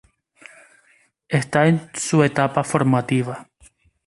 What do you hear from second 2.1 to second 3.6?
etapa formativa.